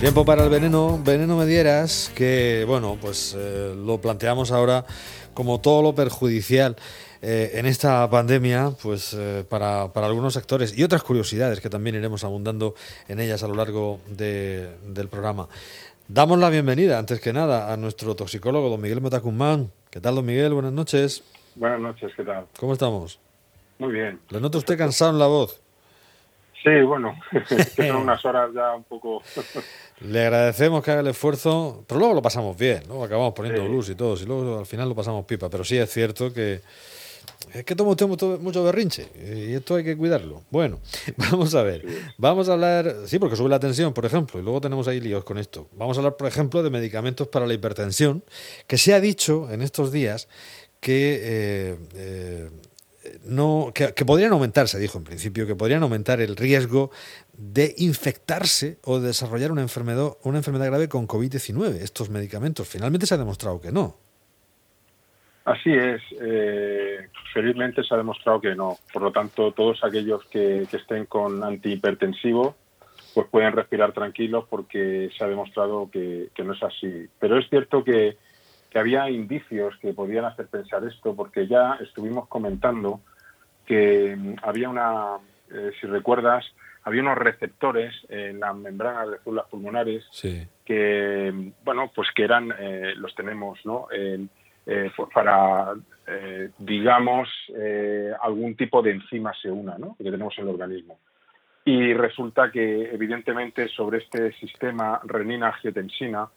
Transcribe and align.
Tiempo 0.00 0.24
para 0.24 0.44
el 0.44 0.48
veneno, 0.48 0.98
veneno 1.04 1.36
me 1.36 1.44
dieras, 1.44 2.10
que 2.16 2.64
bueno, 2.66 2.96
pues 2.98 3.36
eh, 3.38 3.74
lo 3.76 4.00
planteamos 4.00 4.50
ahora 4.50 4.86
como 5.34 5.60
todo 5.60 5.82
lo 5.82 5.94
perjudicial 5.94 6.74
eh, 7.20 7.50
en 7.56 7.66
esta 7.66 8.08
pandemia, 8.08 8.70
pues 8.82 9.12
eh, 9.12 9.44
para, 9.46 9.92
para, 9.92 10.06
algunos 10.06 10.32
sectores 10.32 10.76
y 10.76 10.84
otras 10.84 11.02
curiosidades 11.02 11.60
que 11.60 11.68
también 11.68 11.96
iremos 11.96 12.24
abundando 12.24 12.74
en 13.08 13.20
ellas 13.20 13.42
a 13.42 13.48
lo 13.48 13.54
largo 13.54 14.00
de, 14.08 14.70
del 14.86 15.08
programa. 15.08 15.48
Damos 16.08 16.38
la 16.38 16.48
bienvenida, 16.48 16.98
antes 16.98 17.20
que 17.20 17.34
nada, 17.34 17.70
a 17.70 17.76
nuestro 17.76 18.16
toxicólogo, 18.16 18.70
don 18.70 18.80
Miguel 18.80 19.02
Metacumán. 19.02 19.70
¿Qué 19.90 20.00
tal, 20.00 20.14
don 20.14 20.24
Miguel? 20.24 20.54
Buenas 20.54 20.72
noches. 20.72 21.22
Buenas 21.56 21.78
noches, 21.78 22.10
¿qué 22.16 22.24
tal? 22.24 22.46
¿Cómo 22.58 22.72
estamos? 22.72 23.20
Muy 23.78 23.92
bien. 23.92 24.18
¿Le 24.30 24.40
nota 24.40 24.56
usted 24.56 24.78
cansado 24.78 25.10
en 25.10 25.18
la 25.18 25.26
voz? 25.26 25.60
Sí, 26.62 26.82
bueno, 26.86 27.18
que 27.76 27.88
son 27.88 27.96
unas 27.96 28.24
horas 28.24 28.50
ya 28.54 28.74
un 28.74 28.84
poco... 28.84 29.22
Le 30.00 30.20
agradecemos 30.20 30.82
que 30.82 30.90
haga 30.90 31.00
el 31.00 31.08
esfuerzo, 31.08 31.84
pero 31.86 31.98
luego 32.00 32.14
lo 32.14 32.22
pasamos 32.22 32.56
bien, 32.56 32.82
¿no? 32.88 33.02
Acabamos 33.02 33.34
poniendo 33.34 33.64
blues 33.64 33.90
y 33.90 33.94
todo, 33.94 34.14
y 34.20 34.26
luego 34.26 34.58
al 34.58 34.66
final 34.66 34.88
lo 34.88 34.94
pasamos 34.94 35.24
pipa, 35.24 35.48
pero 35.48 35.64
sí 35.64 35.76
es 35.76 35.90
cierto 35.90 36.32
que 36.32 36.60
es 37.52 37.64
que 37.64 37.74
toma 37.74 37.90
usted 37.90 38.06
mucho, 38.06 38.38
mucho 38.40 38.62
berrinche 38.62 39.08
y 39.16 39.54
esto 39.54 39.74
hay 39.74 39.84
que 39.84 39.96
cuidarlo. 39.96 40.42
Bueno, 40.50 40.78
vamos 41.16 41.54
a 41.54 41.62
ver, 41.62 41.84
vamos 42.16 42.48
a 42.48 42.52
hablar, 42.52 42.94
sí, 43.06 43.18
porque 43.18 43.36
sube 43.36 43.48
la 43.48 43.58
tensión, 43.58 43.92
por 43.92 44.06
ejemplo, 44.06 44.38
y 44.38 44.42
luego 44.42 44.60
tenemos 44.60 44.86
ahí 44.88 45.00
líos 45.00 45.24
con 45.24 45.38
esto. 45.38 45.68
Vamos 45.72 45.96
a 45.96 46.00
hablar, 46.00 46.16
por 46.16 46.28
ejemplo, 46.28 46.62
de 46.62 46.70
medicamentos 46.70 47.28
para 47.28 47.46
la 47.46 47.54
hipertensión, 47.54 48.22
que 48.66 48.78
se 48.78 48.94
ha 48.94 49.00
dicho 49.00 49.50
en 49.50 49.62
estos 49.62 49.90
días 49.90 50.28
que 50.80 51.20
eh, 51.22 51.76
eh, 51.94 52.50
no, 53.24 53.72
que, 53.74 54.04
podrían 54.04 54.32
aumentar, 54.32 54.68
se 54.68 54.78
dijo 54.78 54.98
en 54.98 55.04
principio, 55.04 55.46
que 55.46 55.54
podrían 55.54 55.82
aumentar 55.82 56.20
el 56.20 56.36
riesgo 56.36 56.90
de 57.32 57.74
infectarse 57.78 58.78
o 58.84 58.98
de 58.98 59.08
desarrollar 59.08 59.52
una 59.52 59.62
enfermedad, 59.62 60.12
una 60.22 60.38
enfermedad 60.38 60.66
grave 60.66 60.88
con 60.88 61.06
COVID-19, 61.06 61.76
estos 61.82 62.10
medicamentos. 62.10 62.68
Finalmente 62.68 63.06
se 63.06 63.14
ha 63.14 63.18
demostrado 63.18 63.60
que 63.60 63.72
no. 63.72 63.96
Así 65.44 65.72
es. 65.72 66.00
Eh, 66.20 67.08
felizmente 67.32 67.82
se 67.82 67.94
ha 67.94 67.98
demostrado 67.98 68.40
que 68.40 68.54
no. 68.54 68.78
Por 68.92 69.02
lo 69.02 69.12
tanto, 69.12 69.52
todos 69.52 69.82
aquellos 69.84 70.24
que, 70.26 70.62
estén 70.62 71.06
con 71.06 71.42
antihipertensivo 71.42 72.54
pues 73.12 73.26
pueden 73.26 73.52
respirar 73.52 73.92
tranquilos 73.92 74.44
porque 74.48 75.10
se 75.16 75.24
ha 75.24 75.26
demostrado 75.26 75.90
que, 75.90 76.30
no 76.44 76.52
es 76.52 76.62
así. 76.62 77.08
Pero 77.18 77.38
es 77.38 77.48
cierto 77.50 77.82
que, 77.82 78.16
que 78.70 78.78
había 78.78 79.10
indicios 79.10 79.76
que 79.78 79.92
podían 79.92 80.26
hacer 80.26 80.46
pensar 80.46 80.84
esto, 80.84 81.16
porque 81.16 81.48
ya 81.48 81.76
estuvimos 81.80 82.28
comentando 82.28 83.00
que 83.70 84.16
mm, 84.16 84.34
había 84.42 84.68
una, 84.68 85.18
eh, 85.48 85.70
si 85.80 85.86
recuerdas, 85.86 86.44
había 86.82 87.02
unos 87.02 87.16
receptores 87.16 87.94
en 88.08 88.40
las 88.40 88.56
membranas 88.56 89.08
de 89.12 89.18
células 89.18 89.46
pulmonares 89.48 90.04
que, 90.64 91.30
mm, 91.32 91.64
bueno, 91.64 91.92
pues 91.94 92.08
que 92.12 92.24
eran, 92.24 92.52
eh, 92.58 92.94
los 92.96 93.14
tenemos, 93.14 93.64
¿no? 93.64 93.86
Eh, 93.92 94.26
pues 94.94 95.08
para, 95.12 95.74
digamos, 96.58 97.28
algún 98.20 98.54
tipo 98.54 98.82
de 98.82 98.92
enzima 98.92 99.32
se 99.34 99.50
una, 99.50 99.76
¿no? 99.78 99.96
Que 99.96 100.04
tenemos 100.04 100.36
en 100.38 100.44
el 100.44 100.50
organismo. 100.50 100.98
Y 101.64 101.92
resulta 101.92 102.52
que, 102.52 102.90
evidentemente, 102.92 103.66
sobre 103.68 103.98
este 103.98 104.32
sistema 104.34 105.00
renina-angiotensina, 105.02 106.28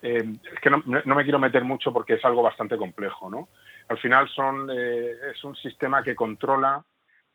es 0.00 0.60
que 0.60 0.70
no, 0.70 0.82
no, 0.86 1.14
me 1.14 1.24
quiero 1.24 1.40
meter 1.40 1.64
mucho 1.64 1.92
porque 1.92 2.14
es 2.14 2.24
algo 2.24 2.42
bastante 2.42 2.76
complejo, 2.76 3.28
¿no? 3.30 3.48
Al 3.88 3.98
final 3.98 4.28
son, 4.28 4.70
eh, 4.70 5.12
es 5.32 5.42
un 5.44 5.54
sistema 5.56 6.02
que 6.02 6.14
controla 6.14 6.82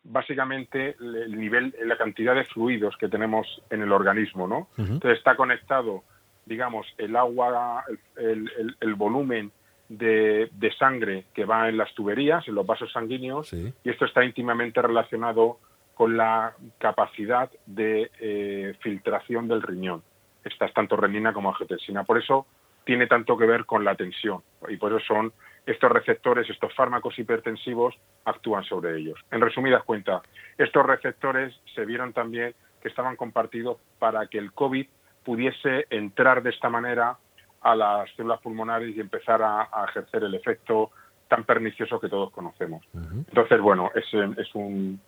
básicamente 0.04 0.96
el 1.00 1.38
nivel, 1.38 1.76
la 1.84 1.98
cantidad 1.98 2.34
de 2.34 2.46
fluidos 2.46 2.96
que 2.98 3.10
tenemos 3.10 3.62
en 3.70 3.82
el 3.82 3.92
organismo, 3.92 4.48
¿no? 4.48 4.70
Entonces 4.78 5.18
está 5.18 5.36
conectado, 5.36 6.04
digamos, 6.46 6.88
el 6.98 7.16
agua, 7.16 7.84
el, 8.16 8.96
volumen 8.96 9.52
de, 9.90 10.50
sangre 10.80 11.26
que 11.34 11.46
va 11.46 11.68
en 11.68 11.78
las 11.78 11.94
tuberías, 11.94 12.48
en 12.48 12.56
los 12.56 12.66
vasos 12.66 12.92
sanguíneos, 12.92 13.52
y 13.54 13.90
esto 13.90 14.06
está 14.06 14.24
íntimamente 14.24 14.82
relacionado 14.82 15.60
con 15.94 16.16
la 16.16 16.54
capacidad 16.78 17.50
de 17.66 18.12
eh, 18.20 18.76
filtración 18.80 19.48
del 19.48 19.64
riñón. 19.64 20.04
Esta 20.44 20.66
es 20.66 20.74
tanto 20.74 20.96
renina 20.96 21.34
como 21.34 21.50
angiotensina. 21.50 22.04
Por 22.04 22.20
eso 22.20 22.46
tiene 22.86 23.08
tanto 23.08 23.36
que 23.36 23.46
ver 23.46 23.66
con 23.66 23.84
la 23.84 23.96
tensión 23.96 24.42
y 24.70 24.78
por 24.78 24.94
eso 24.94 25.04
son 25.06 25.34
estos 25.68 25.92
receptores, 25.92 26.50
estos 26.50 26.74
fármacos 26.74 27.20
hipertensivos 27.20 27.94
actúan 28.24 28.64
sobre 28.64 28.98
ellos. 28.98 29.20
En 29.32 29.42
resumidas 29.42 29.84
cuentas, 29.84 30.22
estos 30.58 30.86
receptores 30.86 31.54
se 31.76 31.86
vieron 31.86 32.14
también 32.14 32.56
que 32.82 32.88
estaban 32.88 33.18
compartidos 33.18 33.78
para 34.00 34.28
que 34.28 34.38
el 34.38 34.54
COVID 34.54 34.88
pudiese 35.26 35.86
entrar 35.90 36.42
de 36.42 36.52
esta 36.52 36.70
manera 36.70 37.18
a 37.62 37.76
las 37.76 38.10
células 38.16 38.40
pulmonares 38.40 38.96
y 38.96 39.02
empezar 39.02 39.42
a, 39.44 39.68
ejercer 39.90 40.24
el 40.24 40.36
efecto 40.36 40.92
tan 41.28 41.44
pernicioso 41.44 42.00
que 42.00 42.08
todos 42.08 42.32
conocemos. 42.32 42.86
Entonces, 42.94 43.60
bueno, 43.60 43.92
es, 43.94 44.06
es 44.38 44.56
un... 44.56 45.02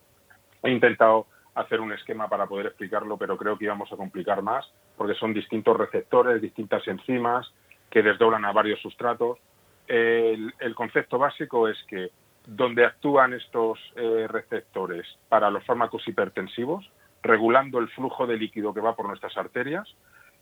He 0.62 0.72
intentado 0.72 1.28
hacer 1.56 1.80
un 1.80 1.94
esquema 1.94 2.28
para 2.28 2.48
poder 2.48 2.66
explicarlo, 2.66 3.16
pero 3.16 3.38
creo 3.38 3.58
que 3.58 3.64
íbamos 3.64 3.90
a 3.94 3.96
complicar 3.96 4.42
más, 4.42 4.70
porque 4.98 5.14
son 5.14 5.34
distintos 5.34 5.78
receptores, 5.78 6.42
distintas 6.42 6.86
enzimas 6.86 7.50
que 7.90 8.04
desdoblan 8.04 8.44
a 8.44 8.52
varios 8.52 8.82
sustratos 8.82 9.40
el, 9.90 10.76
concepto 10.76 11.18
básico 11.18 11.68
es 11.68 11.78
que 11.88 12.12
donde 12.46 12.86
actúan 12.86 13.34
estos 13.34 13.80
eh, 13.96 14.28
receptores 14.28 15.06
para 15.28 15.50
los 15.50 15.66
fármacos 15.66 16.08
hipertensivos, 16.08 16.90
regulando 17.22 17.80
el 17.80 17.90
flujo 17.90 18.26
de 18.28 18.38
líquido 18.38 18.74
que 18.74 18.82
va 18.82 18.96
por 18.96 19.08
nuestras 19.08 19.36
arterias, 19.38 19.88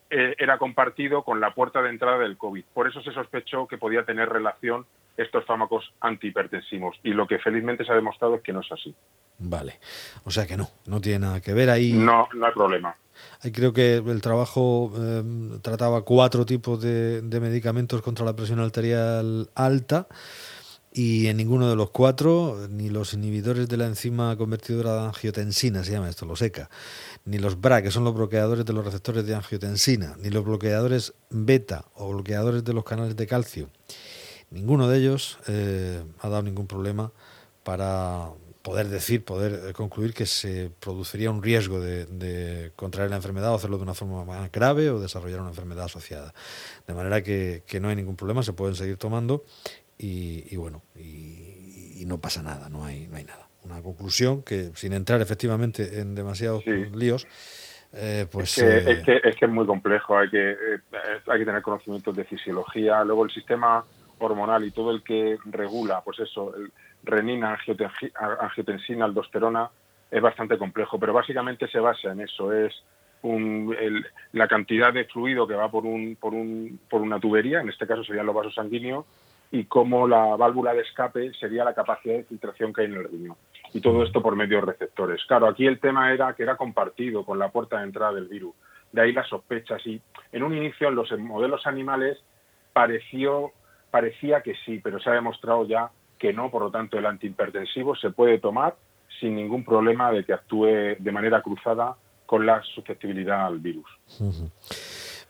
eh, 0.10 0.36
era 0.38 0.58
compartido 0.58 1.24
con 1.24 1.40
la 1.40 1.54
puerta 1.54 1.82
de 1.82 1.90
entrada 1.90 2.20
del 2.20 2.38
COVID. 2.38 2.64
Por 2.74 2.88
eso 2.88 3.02
se 3.02 3.12
sospechó 3.12 3.68
que 3.68 3.78
podía 3.78 4.06
tener 4.06 4.30
relación 4.30 4.86
estos 5.18 5.46
fármacos 5.46 5.92
antihipertensivos. 6.00 6.98
Y 7.04 7.10
lo 7.10 7.28
que 7.28 7.40
felizmente 7.40 7.84
se 7.84 7.92
ha 7.92 7.96
demostrado 7.96 8.36
es 8.36 8.42
que 8.42 8.54
no 8.54 8.62
es 8.62 8.72
así. 8.72 8.96
Vale. 9.40 9.80
O 10.24 10.32
sea 10.32 10.46
que 10.46 10.56
no, 10.56 10.68
no 10.86 11.02
tiene 11.02 11.20
nada 11.20 11.42
que 11.42 11.54
ver 11.54 11.70
ahí. 11.70 11.94
No, 11.94 12.30
no 12.34 12.46
hay 12.46 12.54
problema. 12.54 12.96
Creo 13.54 13.74
que 13.74 13.96
el 13.96 14.22
trabajo 14.22 14.92
em, 14.98 15.60
trataba 15.62 16.02
cuatro 16.04 16.46
tipos 16.46 16.82
de, 16.82 17.22
medicamentos 17.42 18.02
contra 18.02 18.26
la 18.26 18.36
presión 18.36 18.60
arterial 18.60 19.50
alta 19.56 20.08
y 20.92 21.28
en 21.28 21.38
ninguno 21.38 21.70
de 21.70 21.76
los 21.76 21.92
cuatro, 21.92 22.68
ni 22.70 22.90
los 22.90 23.14
inhibidores 23.14 23.70
de 23.70 23.78
la 23.78 23.86
enzima 23.86 24.36
convertidora 24.36 24.94
de 24.94 25.00
angiotensina, 25.08 25.84
se 25.84 25.92
llama 25.92 26.10
esto, 26.10 26.26
los 26.26 26.42
ECA, 26.42 26.70
ni 27.26 27.38
los 27.38 27.62
BRA, 27.62 27.84
que 27.84 27.92
son 27.92 28.04
los 28.04 28.16
bloqueadores 28.16 28.66
de 28.66 28.74
los 28.74 28.84
receptores 28.84 29.26
de 29.28 29.36
angiotensina, 29.36 30.16
ni 30.20 30.32
los 30.32 30.44
bloqueadores 30.44 31.14
beta 31.30 31.86
o 31.94 32.10
bloqueadores 32.10 32.64
de 32.64 32.74
los 32.74 32.84
canales 32.84 33.16
de 33.16 33.28
calcio, 33.28 33.70
ninguno 34.50 34.88
de 34.88 34.98
ellos 34.98 35.38
eh, 35.48 36.04
ha 36.20 36.30
dado 36.30 36.42
ningún 36.42 36.68
problema 36.68 37.12
para 37.64 38.30
poder 38.68 38.88
decir, 38.88 39.24
poder 39.24 39.70
eh, 39.70 39.72
concluir 39.72 40.14
que 40.14 40.26
se 40.26 40.70
produciría 40.82 41.32
un 41.32 41.42
riesgo 41.42 41.80
de, 41.80 42.74
contraer 42.76 43.10
la 43.10 43.16
enfermedad 43.16 43.54
o 43.54 43.56
hacerlo 43.56 43.78
de 43.78 43.84
una 43.84 43.94
forma 43.94 44.26
más 44.26 44.52
grave 44.52 44.90
o 44.90 45.00
desarrollar 45.00 45.40
una 45.40 45.52
enfermedad 45.52 45.86
asociada. 45.86 46.34
De 46.86 46.94
manera 46.94 47.24
que, 47.24 47.64
no 47.80 47.88
hay 47.88 47.96
ningún 47.96 48.18
problema, 48.18 48.44
se 48.44 48.52
pueden 48.52 48.76
seguir 48.76 48.98
tomando 48.98 49.46
y, 49.98 50.54
bueno, 50.58 50.82
y, 50.98 52.04
no 52.06 52.20
pasa 52.20 52.44
nada, 52.44 52.68
no 52.70 52.84
hay, 52.84 53.08
no 53.08 53.16
hay 53.16 53.24
nada. 53.24 53.48
Una 53.64 53.82
conclusión 53.82 54.44
que, 54.44 54.72
sin 54.76 54.92
entrar 54.92 55.22
efectivamente 55.22 56.02
en 56.02 56.14
demasiados 56.14 56.66
líos, 56.66 57.26
eh, 57.94 58.28
pues... 58.30 58.58
Es 58.58 58.64
que, 58.84 58.92
es, 58.92 59.04
que, 59.06 59.30
es 59.30 59.36
que, 59.38 59.46
es 59.46 59.52
muy 59.52 59.66
complejo, 59.66 60.18
hay 60.18 60.30
que, 60.30 60.52
eh, 60.52 60.80
hay 61.28 61.40
que 61.40 61.46
tener 61.46 61.62
conocimientos 61.62 62.14
de 62.18 62.26
fisiología, 62.26 63.02
luego 63.06 63.24
el 63.24 63.32
sistema 63.32 63.86
hormonal 64.20 64.66
y 64.66 64.72
todo 64.72 64.92
el 64.92 65.04
que 65.04 65.38
regula, 65.46 66.02
pues 66.04 66.20
eso, 66.20 66.54
el, 66.56 66.72
renina, 67.04 67.58
angiotensina, 68.40 69.06
aldosterona, 69.06 69.70
es 70.10 70.22
bastante 70.22 70.58
complejo, 70.58 71.00
pero 71.00 71.14
básicamente 71.14 71.68
se 71.68 71.80
basa 71.80 72.12
en 72.12 72.22
eso, 72.22 72.54
es 72.54 72.74
la 74.32 74.48
cantidad 74.48 74.94
de 74.94 75.06
fluido 75.06 75.48
que 75.48 75.56
va 75.56 75.70
por, 75.70 75.86
un, 75.86 76.16
por, 76.16 76.34
un, 76.34 76.80
por 76.90 77.02
una 77.02 77.20
tubería, 77.20 77.62
en 77.62 77.70
este 77.70 77.88
caso 77.88 78.04
serían 78.04 78.26
los 78.26 78.36
vasos 78.36 78.56
sanguíneos, 78.56 79.06
y 79.52 79.66
cómo 79.66 80.08
la 80.08 80.36
válvula 80.36 80.74
de 80.74 80.82
escape 80.82 81.34
sería 81.34 81.64
la 81.64 81.74
capacidad 81.74 82.16
de 82.16 82.24
filtración 82.24 82.74
que 82.74 82.82
hay 82.82 82.88
en 82.88 82.96
el 82.96 83.10
riñón. 83.10 83.38
Y 83.74 83.82
todo 83.82 84.04
esto 84.04 84.22
por 84.22 84.36
medio 84.36 84.60
de 84.60 84.66
receptores. 84.66 85.24
Claro, 85.26 85.48
aquí 85.48 85.66
el 85.66 85.80
tema 85.80 86.14
era 86.14 86.34
que 86.34 86.44
era 86.44 86.58
compartido 86.58 87.24
con 87.24 87.40
la 87.40 87.50
puerta 87.50 87.78
de 87.78 87.86
entrada 87.86 88.14
del 88.14 88.28
virus. 88.28 88.54
De 88.92 89.02
ahí 89.02 89.14
las 89.14 89.28
sospechas. 89.28 89.86
Y 89.86 90.02
en 90.32 90.44
un 90.44 90.56
inicio 90.56 90.90
en 90.90 90.96
los 90.96 91.12
modelos 91.18 91.66
animales 91.66 92.18
pareció, 92.74 93.52
parecía 93.90 94.42
que 94.42 94.56
sí, 94.66 94.80
pero 94.84 95.00
se 95.00 95.10
ha 95.10 95.14
demostrado 95.14 95.66
ya 95.66 95.92
que 96.18 96.34
no, 96.34 96.50
por 96.52 96.62
lo 96.62 96.72
tanto 96.72 96.98
el 96.98 97.06
antihipertensivo 97.06 97.96
se 97.96 98.12
puede 98.12 98.40
tomar 98.40 98.76
sin 99.20 99.36
ningún 99.36 99.64
problema 99.64 100.12
de 100.12 100.24
que 100.24 100.34
actúe 100.34 100.96
de 101.00 101.12
manera 101.12 101.42
cruzada 101.42 101.96
con 102.26 102.46
la 102.46 102.62
susceptibilidad 102.62 103.46
al 103.46 103.60
virus. 103.60 103.90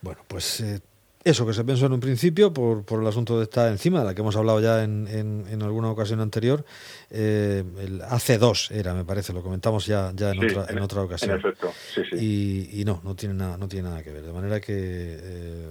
Bueno, 0.01 0.21
pues 0.27 0.61
eh, 0.61 0.81
eso 1.23 1.45
que 1.45 1.53
se 1.53 1.63
pensó 1.63 1.85
en 1.85 1.93
un 1.93 1.99
principio 1.99 2.53
por, 2.53 2.85
por 2.85 3.01
el 3.01 3.07
asunto 3.07 3.37
de 3.37 3.43
esta 3.43 3.67
enzima, 3.69 3.99
de 3.99 4.05
la 4.05 4.15
que 4.15 4.21
hemos 4.21 4.35
hablado 4.35 4.59
ya 4.61 4.83
en, 4.83 5.07
en, 5.07 5.61
alguna 5.61 5.89
ocasión 5.91 6.21
anterior, 6.21 6.63
eh, 7.09 7.63
el 7.79 8.01
AC2 8.01 8.71
era, 8.71 8.93
me 8.93 9.03
parece, 9.03 9.33
lo 9.33 9.43
comentamos 9.43 9.85
ya, 9.85 10.11
ya 10.15 10.31
en, 10.31 10.43
otra, 10.43 10.65
en, 10.69 10.79
otra 10.79 11.01
ocasión. 11.01 11.31
En 11.31 11.37
efecto, 11.37 11.71
sí, 11.93 12.01
sí. 12.09 12.69
Y, 12.79 12.85
no, 12.85 13.01
no 13.03 13.15
tiene, 13.15 13.35
nada, 13.35 13.57
no 13.57 13.67
tiene 13.67 13.89
nada 13.89 14.03
que 14.03 14.11
ver. 14.11 14.23
De 14.23 14.33
manera 14.33 14.59
que 14.59 14.73
eh, 14.73 15.67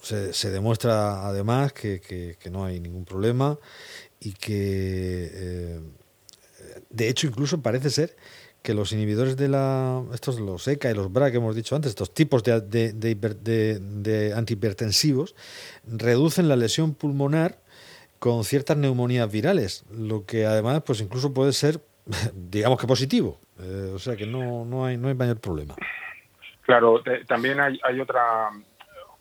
se, 0.00 0.32
se, 0.32 0.50
demuestra 0.50 1.26
además 1.26 1.72
que, 1.72 2.00
que, 2.00 2.50
no 2.50 2.64
hay 2.64 2.80
ningún 2.80 3.04
problema 3.04 3.58
y 4.24 4.34
que, 4.34 5.30
eh, 5.32 5.80
de 6.90 7.08
hecho, 7.08 7.26
incluso 7.26 7.60
parece 7.60 7.90
ser 7.90 8.16
que 8.62 8.72
los 8.72 8.92
inhibidores 8.92 9.36
de 9.36 9.48
la. 9.48 10.02
Estos, 10.14 10.38
los 10.38 10.68
ECA 10.68 10.90
y 10.90 10.94
los 10.94 11.12
BRA 11.12 11.32
que 11.32 11.38
hemos 11.38 11.56
dicho 11.56 11.74
antes, 11.74 11.90
estos 11.90 12.14
tipos 12.14 12.44
de, 12.44 12.60
de, 12.60 12.92
de, 12.94 14.34
antihipertensivos, 14.34 15.34
reducen 15.84 16.48
la 16.48 16.54
lesión 16.54 16.94
pulmonar 16.94 17.58
con 18.20 18.44
ciertas 18.44 18.76
neumonías 18.76 19.30
virales, 19.30 19.84
lo 19.90 20.24
que 20.24 20.46
además, 20.46 20.82
pues 20.86 21.00
incluso 21.00 21.34
puede 21.34 21.52
ser, 21.52 21.80
digamos 22.34 22.80
que 22.80 22.86
positivo. 22.86 23.40
Eh, 23.58 23.90
o 23.92 23.98
sea 23.98 24.14
que 24.14 24.26
no, 24.26 24.64
no, 24.64 24.84
hay, 24.84 24.96
no 24.96 25.08
hay 25.08 25.14
mayor 25.14 25.40
problema. 25.40 25.74
Claro, 26.62 27.02
también 27.26 27.58
hay, 27.58 27.80
hay 27.82 28.00
otra 28.00 28.50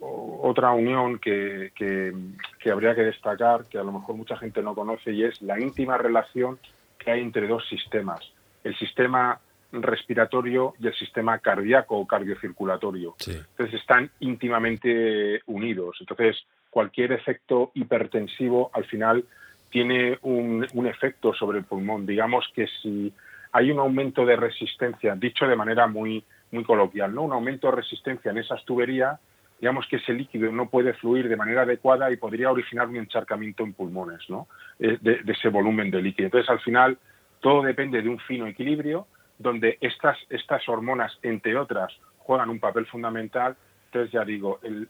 otra 0.02 0.72
unión 0.72 1.20
que, 1.20 1.72
que, 1.76 2.14
que, 2.60 2.72
habría 2.72 2.96
que 2.96 3.04
destacar, 3.04 3.66
que 3.66 3.78
a 3.78 3.84
lo 3.84 3.92
mejor 3.92 4.16
mucha 4.16 4.36
gente 4.38 4.62
no 4.62 4.76
conoce, 4.76 5.12
y 5.12 5.24
es 5.24 5.42
la 5.42 5.60
íntima 5.60 5.98
relación 5.98 6.60
que 6.98 7.12
hay 7.12 7.22
entre 7.22 7.48
dos 7.48 7.68
sistemas 7.70 8.22
el 8.64 8.78
sistema 8.78 9.40
respiratorio 9.72 10.74
y 10.80 10.88
el 10.88 10.94
sistema 10.96 11.40
cardíaco 11.40 11.98
o 11.98 12.06
cardiocirculatorio. 12.06 13.16
Entonces 13.26 13.80
están 13.80 14.10
íntimamente 14.20 15.42
unidos. 15.46 15.98
Entonces 16.02 16.38
cualquier 16.70 17.14
efecto 17.14 17.72
hipertensivo 17.74 18.70
al 18.74 18.86
final 18.86 19.26
tiene 19.70 20.18
un, 20.24 20.68
efecto 20.86 21.34
sobre 21.34 21.60
el 21.60 21.66
pulmón. 21.66 22.06
Digamos 22.06 22.46
que 22.54 22.68
si 22.82 23.14
hay 23.54 23.72
un 23.72 23.80
aumento 23.80 24.26
de 24.26 24.36
resistencia, 24.36 25.16
dicho 25.16 25.48
de 25.48 25.56
manera 25.56 25.88
muy, 25.88 26.24
muy 26.52 26.64
coloquial, 26.66 27.16
¿no? 27.16 27.24
un 27.24 27.34
aumento 27.34 27.68
de 27.68 27.78
resistencia 27.78 28.32
en 28.32 28.40
esas 28.40 28.64
tuberías, 28.66 29.20
digamos 29.62 29.88
que 29.88 29.98
ese 29.98 30.14
líquido 30.14 30.52
no 30.52 30.70
puede 30.70 30.94
fluir 30.94 31.30
de 31.30 31.38
manera 31.38 31.62
adecuada 31.62 32.12
y 32.12 32.18
podría 32.18 32.52
originar 32.52 32.90
un 32.90 32.98
encharcamiento 32.98 33.64
en 33.64 33.74
pulmones 33.74 34.20
¿no? 34.28 34.48
Eh, 34.80 34.98
de 35.00 35.22
ese 35.32 35.48
volumen 35.48 35.90
de 35.92 36.02
líquido. 36.02 36.26
Entonces, 36.26 36.50
al 36.50 36.60
final, 36.60 36.98
todo 37.40 37.62
depende 37.62 38.02
de 38.02 38.10
un 38.10 38.20
fino 38.20 38.48
equilibrio 38.48 39.08
donde 39.38 39.78
estas, 39.82 40.18
estas 40.30 40.68
hormonas, 40.70 41.18
entre 41.24 41.58
otras, 41.58 41.92
juegan 42.20 42.50
un 42.50 42.60
papel 42.60 42.86
fundamental. 42.86 43.56
Entonces, 43.86 44.12
ya 44.12 44.24
digo, 44.24 44.60
el, 44.64 44.88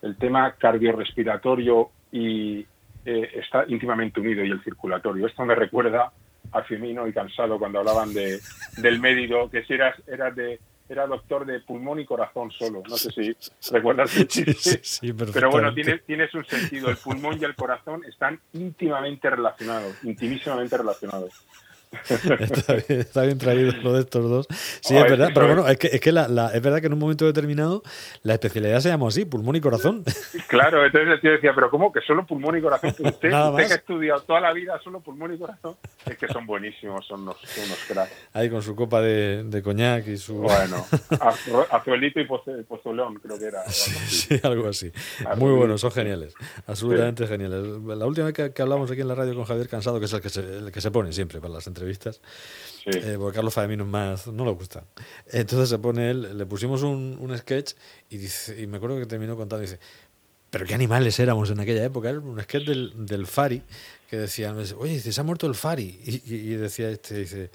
el, 0.00 0.16
tema 0.16 0.52
cardiorrespiratorio 0.52 1.90
y, 2.10 2.66
eh, 3.04 3.30
está 3.34 3.64
íntimamente 3.68 4.20
unido 4.20 4.44
y 4.44 4.50
el 4.50 4.62
circulatorio. 4.62 5.26
Esto 5.26 5.44
me 5.44 5.54
recuerda 5.54 6.12
a 6.52 6.62
Firmino 6.62 7.06
y 7.06 7.12
Cansado 7.12 7.58
cuando 7.58 7.80
hablaban 7.80 8.12
de, 8.12 8.38
del 8.78 9.00
médico, 9.00 9.50
que 9.50 9.64
si 9.64 9.74
eras, 9.74 9.96
de, 10.34 10.60
era 10.92 11.06
doctor 11.06 11.46
de 11.46 11.60
pulmón 11.60 12.00
y 12.00 12.04
corazón 12.04 12.50
solo. 12.50 12.82
No 12.88 12.96
sé 12.96 13.10
si 13.10 13.36
recuerdas. 13.72 14.10
Sí, 14.82 15.12
Pero 15.32 15.50
bueno, 15.50 15.72
tiene, 15.74 15.98
tienes 15.98 16.32
un 16.34 16.44
sentido. 16.44 16.88
El 16.88 16.96
pulmón 16.96 17.38
y 17.40 17.44
el 17.44 17.54
corazón 17.54 18.04
están 18.04 18.40
íntimamente 18.52 19.28
relacionados, 19.30 19.96
intimísimamente 20.04 20.76
relacionados. 20.76 21.32
está, 22.08 23.22
bien, 23.22 23.38
traído 23.38 23.72
lo 23.82 23.92
de 23.92 24.00
estos 24.00 24.28
dos. 24.28 24.46
Sí, 24.80 24.96
es 24.96 25.02
verdad, 25.02 25.30
pero 25.34 25.46
bueno, 25.46 25.68
es 25.68 25.78
que, 25.78 25.88
es, 25.88 26.00
que 26.00 26.12
la, 26.12 26.50
es 26.52 26.62
verdad 26.62 26.80
que 26.80 26.86
en 26.86 26.94
un 26.94 26.98
momento 26.98 27.26
determinado 27.26 27.82
la 28.22 28.34
especialidad 28.34 28.80
se 28.80 28.88
llamó 28.88 29.08
así, 29.08 29.24
pulmón 29.24 29.56
y 29.56 29.60
corazón. 29.60 30.04
Claro, 30.48 30.84
entonces 30.84 31.14
el 31.14 31.20
tío 31.20 31.32
decía, 31.32 31.52
pero 31.54 31.70
¿cómo 31.70 31.90
que 31.92 32.00
solo 32.02 32.26
pulmón 32.26 32.58
y 32.58 32.60
corazón? 32.60 32.90
Usted, 32.90 33.04
usted 33.32 33.66
que 33.66 33.72
ha 33.72 33.76
estudiado 33.76 34.20
toda 34.20 34.40
la 34.40 34.52
vida 34.52 34.78
solo 34.82 35.00
pulmón 35.00 35.34
y 35.34 35.38
corazón, 35.38 35.76
es 36.04 36.18
que 36.18 36.28
son 36.28 36.46
buenísimos, 36.46 37.06
son 37.06 37.22
unos, 37.22 37.36
unos 37.56 37.78
cracks. 37.88 38.12
Ahí 38.34 38.50
con 38.50 38.62
su 38.62 38.76
copa 38.76 39.00
de, 39.00 39.44
de 39.44 39.62
coñac 39.62 40.06
y 40.08 40.18
su... 40.18 40.36
Bueno, 40.36 40.84
azuelito 41.70 42.20
y 42.20 42.26
pozolón, 42.64 43.14
creo 43.14 43.38
que 43.38 43.46
era. 43.46 43.62
Sí, 43.66 44.38
algo 44.42 44.68
así. 44.68 44.92
Muy 45.36 45.52
buenos, 45.52 45.80
son 45.80 45.90
geniales, 45.90 46.34
absolutamente 46.66 47.26
geniales. 47.26 47.62
La 47.84 48.06
última 48.06 48.30
vez 48.30 48.52
que, 48.52 48.62
hablamos 48.62 48.90
aquí 48.90 49.00
en 49.00 49.08
la 49.08 49.14
radio 49.14 49.34
con 49.34 49.44
Javier 49.44 49.68
Cansado, 49.68 49.98
que 49.98 50.06
es 50.06 50.12
el 50.12 50.20
que 50.20 50.28
se, 50.28 50.40
el 50.40 50.72
que 50.72 50.80
se 50.80 50.90
pone 50.90 51.12
siempre 51.12 51.40
para 51.40 51.54
las 51.54 51.66
entrevistas, 51.66 51.81
entrevistas, 51.82 52.20
eh, 52.86 53.16
porque 53.18 53.36
Carlos 53.36 53.56
más, 53.86 54.26
no 54.28 54.44
le 54.44 54.52
gusta. 54.52 54.84
Entonces 55.30 55.68
se 55.68 55.78
pone 55.78 56.10
él, 56.10 56.38
le 56.38 56.46
pusimos 56.46 56.82
un, 56.82 57.16
un 57.20 57.36
sketch 57.36 57.74
y, 58.10 58.18
dice, 58.18 58.60
y 58.60 58.66
me 58.66 58.76
acuerdo 58.76 58.98
que 58.98 59.06
terminó 59.06 59.36
contando, 59.36 59.62
dice, 59.62 59.78
pero 60.50 60.64
qué 60.66 60.74
animales 60.74 61.18
éramos 61.18 61.50
en 61.50 61.60
aquella 61.60 61.84
época, 61.84 62.10
era 62.10 62.18
un 62.20 62.40
sketch 62.42 62.64
del, 62.64 63.06
del 63.06 63.26
Fari, 63.26 63.62
que 64.08 64.18
decían, 64.18 64.56
oye, 64.78 64.94
dice, 64.94 65.12
se 65.12 65.20
ha 65.20 65.24
muerto 65.24 65.46
el 65.46 65.54
Fari, 65.54 66.00
y, 66.04 66.34
y 66.34 66.54
decía 66.54 66.90
este, 66.90 67.18
dice, 67.18 67.50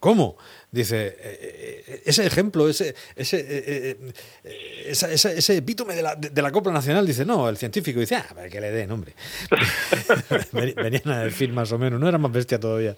¿Cómo? 0.00 0.38
Dice, 0.72 1.08
eh, 1.08 1.14
eh, 1.20 2.02
ese 2.06 2.24
ejemplo, 2.26 2.68
ese, 2.68 2.94
ese, 3.16 3.44
eh, 3.48 3.96
ese 4.44 5.56
epítome 5.56 5.94
de 5.94 6.02
la, 6.02 6.14
de 6.14 6.42
la, 6.42 6.50
Copla 6.50 6.72
Nacional, 6.72 7.06
dice, 7.06 7.26
no, 7.26 7.48
el 7.50 7.58
científico 7.58 8.00
dice, 8.00 8.16
ah, 8.16 8.24
que 8.50 8.60
le 8.62 8.70
den, 8.70 8.90
hombre. 8.90 9.12
Venían 10.52 11.08
a 11.10 11.24
decir 11.24 11.52
más 11.52 11.70
o 11.72 11.78
menos, 11.78 12.00
no 12.00 12.08
era 12.08 12.16
más 12.16 12.32
bestia 12.32 12.58
todavía. 12.58 12.96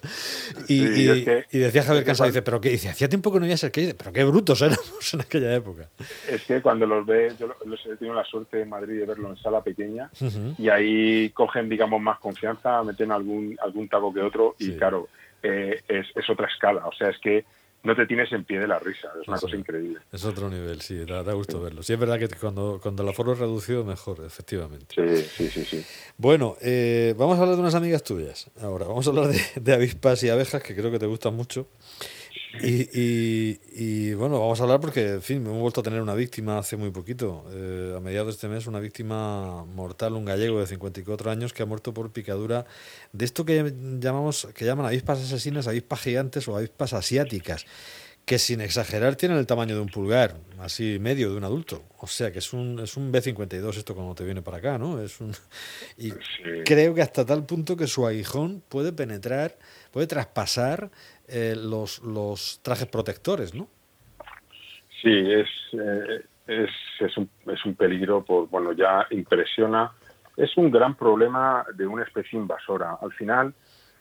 Y, 0.69 0.83
y, 0.85 1.59
decía 1.59 1.83
Javier 1.83 2.05
Cansado, 2.05 2.29
dice, 2.29 2.41
pero 2.41 2.61
qué, 2.61 2.69
dice, 2.69 2.89
hacía 2.89 3.09
tiempo 3.09 3.33
que 3.33 3.39
no 3.39 3.57
ser 3.57 3.71
que 3.71 3.93
pero 3.95 4.13
qué 4.13 4.23
brutos 4.23 4.61
éramos 4.61 5.13
en 5.13 5.21
aquella 5.21 5.53
época. 5.53 5.89
Es 6.29 6.43
que 6.43 6.61
cuando 6.61 6.85
los 6.85 7.05
ves, 7.05 7.37
yo 7.37 7.47
los 7.65 7.85
he 7.85 7.97
tenido 7.97 8.15
la 8.15 8.23
suerte 8.23 8.61
en 8.61 8.69
Madrid 8.69 8.99
de 8.99 9.05
verlo 9.07 9.29
en 9.29 9.37
sala 9.37 9.61
pequeña, 9.61 10.09
y 10.57 10.69
ahí 10.69 11.31
cogen, 11.31 11.67
digamos, 11.67 12.01
más 12.01 12.19
confianza, 12.19 12.81
meten 12.83 13.11
algún, 13.11 13.57
algún 13.61 13.89
taco 13.89 14.13
que 14.13 14.21
otro, 14.21 14.55
y 14.57 14.71
claro, 14.73 15.09
eh, 15.43 15.81
es, 15.87 16.07
es, 16.15 16.29
otra 16.29 16.47
escala. 16.47 16.85
O 16.87 16.93
sea, 16.93 17.09
es 17.09 17.17
que 17.19 17.45
no 17.83 17.95
te 17.95 18.05
tienes 18.05 18.31
en 18.31 18.45
pie 18.45 18.59
de 18.59 18.67
la 18.67 18.79
risa. 18.79 19.09
Es 19.21 19.27
una 19.27 19.37
cosa 19.37 19.55
increíble. 19.55 19.99
Es 20.11 20.23
otro 20.23 20.49
nivel, 20.49 20.81
sí, 20.81 21.03
da, 21.05 21.21
gusto 21.33 21.61
verlo. 21.61 21.83
Sí, 21.83 21.93
es 21.93 21.99
verdad 21.99 22.17
que 22.17 22.29
cuando, 22.29 22.79
cuando 22.81 23.03
el 23.03 23.09
aforo 23.09 23.33
es 23.33 23.39
reducido, 23.39 23.83
mejor, 23.83 24.23
efectivamente. 24.25 24.95
Sí, 24.95 25.49
sí, 25.49 25.49
sí. 25.49 25.65
sí. 25.65 25.85
Bueno, 26.17 26.55
eh, 26.61 27.13
vamos 27.17 27.37
a 27.37 27.41
hablar 27.41 27.55
de 27.55 27.61
unas 27.61 27.75
amigas 27.75 28.03
tuyas. 28.03 28.49
Ahora, 28.61 28.85
vamos 28.85 29.05
a 29.05 29.09
hablar 29.09 29.27
de, 29.27 29.41
de 29.55 29.73
avispas 29.73 30.23
y 30.23 30.29
abejas, 30.29 30.63
que 30.63 30.75
creo 30.75 30.91
que 30.91 30.99
te 30.99 31.07
gustan 31.07 31.35
mucho. 31.35 31.67
Y, 32.61 33.59
y, 33.73 34.13
bueno, 34.13 34.39
vamos 34.39 34.59
a 34.59 34.63
hablar 34.63 34.79
porque, 34.79 35.13
en 35.13 35.21
fin, 35.23 35.41
me 35.41 35.49
hemos 35.49 35.61
vuelto 35.61 35.81
a 35.81 35.83
tener 35.83 36.01
una 36.01 36.13
víctima 36.13 36.59
hace 36.59 36.77
muy 36.77 36.91
poquito. 36.91 37.45
Eh, 37.51 37.95
a 37.97 37.99
mediados 37.99 38.27
de 38.27 38.31
este 38.33 38.47
mes, 38.47 38.67
una 38.67 38.79
víctima 38.79 39.65
mortal, 39.65 40.13
un 40.13 40.25
gallego 40.25 40.59
de 40.59 40.67
54 40.67 41.31
años 41.31 41.51
que 41.51 41.63
ha 41.63 41.65
muerto 41.65 41.95
por 41.95 42.11
picadura 42.11 42.65
de 43.11 43.25
esto 43.25 43.43
que 43.43 43.73
llamamos 43.99 44.47
que 44.53 44.65
llaman 44.65 44.85
avispas 44.85 45.19
asesinas, 45.19 45.67
avispas 45.67 46.01
gigantes 46.01 46.47
o 46.47 46.55
avispas 46.55 46.93
asiáticas, 46.93 47.65
que 48.25 48.37
sin 48.39 48.61
exagerar 48.61 49.15
tienen 49.15 49.37
el 49.37 49.45
tamaño 49.45 49.75
de 49.75 49.81
un 49.81 49.89
pulgar, 49.89 50.35
así 50.59 50.97
medio 50.99 51.31
de 51.31 51.37
un 51.37 51.43
adulto. 51.43 51.83
O 51.99 52.07
sea 52.07 52.31
que 52.31 52.39
es 52.39 52.53
un, 52.53 52.79
es 52.79 52.95
un 52.95 53.11
B52 53.11 53.77
esto 53.77 53.95
cuando 53.95 54.15
te 54.15 54.23
viene 54.23 54.41
para 54.41 54.57
acá, 54.57 54.77
¿no? 54.77 55.01
Es 55.01 55.19
un, 55.19 55.31
y 55.97 56.11
creo 56.63 56.93
que 56.93 57.01
hasta 57.01 57.25
tal 57.25 57.45
punto 57.45 57.75
que 57.75 57.87
su 57.87 58.07
aguijón 58.07 58.63
puede 58.69 58.93
penetrar, 58.93 59.57
puede 59.91 60.07
traspasar 60.07 60.89
eh, 61.27 61.55
los, 61.57 62.01
los 62.01 62.61
trajes 62.63 62.87
protectores, 62.87 63.53
¿no? 63.53 63.67
Sí, 65.01 65.11
es, 65.11 65.49
eh, 65.73 66.23
es, 66.47 66.69
es, 67.01 67.17
un, 67.17 67.29
es 67.47 67.65
un 67.65 67.75
peligro, 67.75 68.23
pues, 68.23 68.49
bueno, 68.49 68.71
ya 68.71 69.05
impresiona. 69.11 69.91
Es 70.37 70.55
un 70.57 70.71
gran 70.71 70.95
problema 70.95 71.65
de 71.75 71.85
una 71.85 72.03
especie 72.03 72.39
invasora. 72.39 72.97
Al 73.01 73.11
final, 73.11 73.53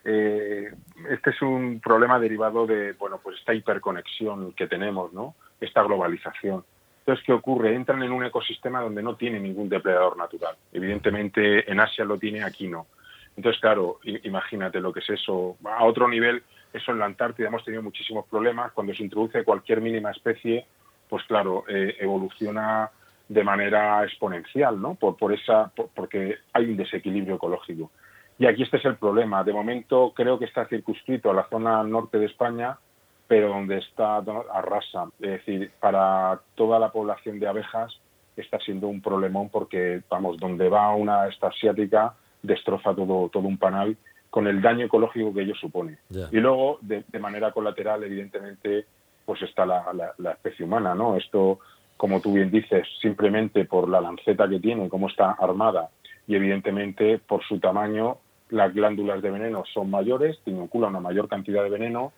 eh, 0.04 0.72
este 1.10 1.30
es 1.30 1.42
un 1.42 1.80
problema 1.80 2.18
derivado 2.18 2.66
de, 2.66 2.92
bueno, 2.94 3.20
pues 3.22 3.38
esta 3.38 3.54
hiperconexión 3.54 4.52
que 4.52 4.66
tenemos, 4.66 5.12
¿no? 5.12 5.34
Esta 5.60 5.82
globalización. 5.82 6.64
Entonces, 7.00 7.24
¿qué 7.24 7.32
ocurre? 7.32 7.74
Entran 7.74 8.02
en 8.02 8.12
un 8.12 8.24
ecosistema 8.24 8.80
donde 8.80 9.02
no 9.02 9.16
tiene 9.16 9.40
ningún 9.40 9.68
depredador 9.68 10.16
natural. 10.16 10.56
Evidentemente, 10.72 11.70
en 11.70 11.80
Asia 11.80 12.04
lo 12.04 12.18
tiene, 12.18 12.44
aquí 12.44 12.68
no. 12.68 12.86
Entonces, 13.36 13.60
claro, 13.60 13.98
imagínate 14.04 14.80
lo 14.80 14.92
que 14.92 15.00
es 15.00 15.10
eso. 15.10 15.56
A 15.64 15.84
otro 15.84 16.08
nivel, 16.08 16.42
eso 16.72 16.92
en 16.92 16.98
la 16.98 17.06
Antártida 17.06 17.48
hemos 17.48 17.64
tenido 17.64 17.82
muchísimos 17.82 18.26
problemas. 18.26 18.72
Cuando 18.72 18.94
se 18.94 19.02
introduce 19.02 19.42
cualquier 19.42 19.80
mínima 19.80 20.10
especie, 20.10 20.66
pues 21.08 21.24
claro, 21.24 21.64
eh, 21.68 21.96
evoluciona 21.98 22.90
de 23.28 23.44
manera 23.44 24.04
exponencial, 24.04 24.80
¿no? 24.80 24.94
Por, 24.94 25.16
por 25.16 25.32
esa, 25.32 25.72
porque 25.94 26.38
hay 26.52 26.66
un 26.66 26.76
desequilibrio 26.76 27.36
ecológico. 27.36 27.90
Y 28.38 28.46
aquí 28.46 28.62
este 28.62 28.78
es 28.78 28.84
el 28.84 28.96
problema. 28.96 29.44
De 29.44 29.52
momento 29.52 30.12
creo 30.14 30.38
que 30.38 30.46
está 30.46 30.66
circunscrito 30.66 31.30
a 31.30 31.34
la 31.34 31.48
zona 31.48 31.82
norte 31.84 32.18
de 32.18 32.26
España, 32.26 32.76
pero 33.28 33.48
donde 33.48 33.78
está 33.78 34.16
arrasa. 34.52 35.06
Es 35.20 35.30
decir, 35.30 35.70
para 35.80 36.40
toda 36.54 36.78
la 36.78 36.90
población 36.90 37.38
de 37.38 37.48
abejas 37.48 37.98
está 38.36 38.58
siendo 38.58 38.88
un 38.88 39.00
problemón 39.00 39.48
porque, 39.50 40.02
vamos, 40.08 40.38
donde 40.38 40.68
va 40.68 40.94
una 40.94 41.28
esta 41.28 41.48
asiática 41.48 42.14
destroza 42.42 42.94
todo, 42.94 43.28
todo 43.28 43.46
un 43.46 43.58
panal 43.58 43.96
con 44.30 44.46
el 44.46 44.60
daño 44.62 44.86
ecológico 44.86 45.32
que 45.32 45.42
ello 45.42 45.54
supone. 45.54 45.98
Y 46.30 46.38
luego, 46.38 46.78
de, 46.80 47.04
manera 47.20 47.52
colateral, 47.52 48.02
evidentemente, 48.02 48.86
pues 49.26 49.42
está 49.42 49.66
la, 49.66 49.84
la, 50.16 50.30
especie 50.32 50.64
humana, 50.64 50.94
¿no? 50.94 51.16
Esto 51.16 51.58
como 51.98 52.20
tú 52.20 52.32
bien 52.32 52.50
dices, 52.50 52.88
simplemente 53.00 53.64
por 53.66 53.88
la 53.88 54.00
lanceta 54.00 54.48
que 54.48 54.58
tiene, 54.58 54.88
cómo 54.88 55.08
está 55.08 55.32
armada 55.32 55.90
y 56.26 56.36
evidentemente 56.36 57.18
por 57.18 57.42
su 57.44 57.58
tamaño 57.58 58.18
las 58.50 58.74
glándulas 58.74 59.22
de 59.22 59.30
veneno 59.30 59.64
son 59.72 59.90
mayores, 59.90 60.38
inocula 60.46 60.88
una 60.88 61.00
mayor 61.00 61.28
cantidad 61.28 61.62
de 61.62 61.70
veneno. 61.70 62.12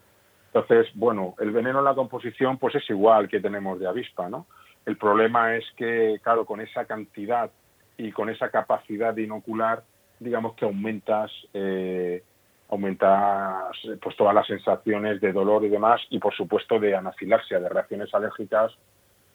Entonces, 0.53 0.93
bueno, 0.95 1.35
el 1.39 1.53
veneno 1.53 1.79
en 1.79 1.85
la 1.85 1.95
composición 1.95 2.59
pues 2.59 2.75
es 2.75 2.89
igual 2.91 3.29
que 3.29 3.41
tenemos 3.41 3.79
de 3.79 3.89
avispa, 3.89 4.29
¿no? 4.29 4.47
El 4.85 4.97
problema 4.97 5.57
es 5.57 5.65
que, 5.77 6.21
claro, 6.23 6.45
con 6.45 6.61
esa 6.61 6.85
cantidad 6.85 7.51
y 7.97 8.13
con 8.13 8.29
esa 8.29 8.51
capacidad 8.51 9.15
de 9.15 9.23
inocular, 9.23 9.85
digamos 10.19 10.55
que 10.55 10.65
aumentas, 10.65 11.31
eh, 11.55 12.23
aumentas 12.69 13.77
pues 14.03 14.17
todas 14.17 14.35
las 14.35 14.47
sensaciones 14.47 15.21
de 15.21 15.33
dolor 15.33 15.65
y 15.65 15.69
demás, 15.69 16.01
y 16.11 16.19
por 16.19 16.35
supuesto 16.35 16.79
de 16.79 16.95
anafilaxia, 16.95 17.61
de 17.61 17.69
reacciones 17.69 18.13
alérgicas 18.15 18.73